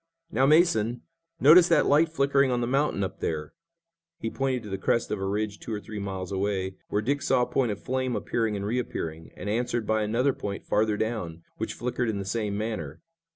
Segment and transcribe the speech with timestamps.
[0.31, 1.03] Now, Mason,
[1.39, 3.53] notice that light flickering on the mountain up there!"
[4.17, 7.21] He pointed to the crest of a ridge two or three miles away, where Dick
[7.21, 11.43] saw a point of flame appearing and reappearing, and answered by another point farther down,
[11.57, 13.03] which flickered in the same manner.